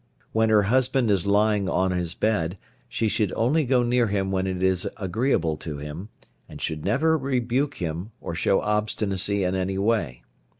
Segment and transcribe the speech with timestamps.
[0.31, 2.57] When her husband is lying on his bed
[2.89, 6.09] she should only go near him when it is agreeable to him,
[6.49, 10.23] and should never rebuke him, or show obstinacy in any way.